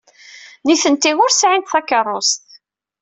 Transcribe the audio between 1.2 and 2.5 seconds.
ur sɛint takeṛṛust.